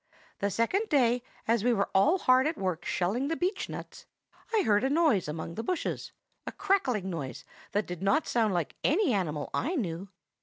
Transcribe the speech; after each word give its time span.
"The 0.39 0.49
second 0.49 0.89
day, 0.89 1.21
as 1.47 1.63
we 1.63 1.73
were 1.73 1.91
all 1.93 2.17
hard 2.17 2.47
at 2.47 2.57
work 2.57 2.85
shelling 2.85 3.27
the 3.27 3.35
beechnuts, 3.35 4.07
I 4.51 4.63
heard 4.63 4.83
a 4.83 4.89
noise 4.89 5.27
among 5.27 5.53
the 5.53 5.63
bushes,—a 5.63 6.53
crackling 6.53 7.07
noise 7.11 7.45
that 7.73 7.85
did 7.85 8.01
not 8.01 8.25
sound 8.25 8.51
like 8.55 8.73
any 8.83 9.13
animal 9.13 9.51
I 9.53 9.75
knew. 9.75 10.09